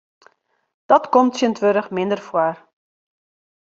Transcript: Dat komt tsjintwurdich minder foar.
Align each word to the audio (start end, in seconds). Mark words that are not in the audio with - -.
Dat 0.89 1.03
komt 1.13 1.33
tsjintwurdich 1.33 1.89
minder 1.95 2.17
foar. 2.27 2.57